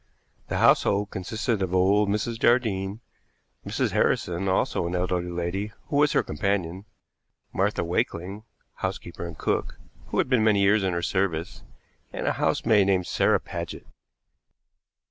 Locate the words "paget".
13.39-13.85